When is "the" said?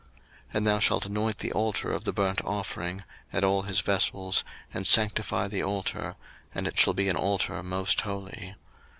1.37-1.51, 2.05-2.11, 5.47-5.61